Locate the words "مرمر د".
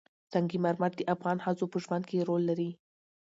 0.63-1.01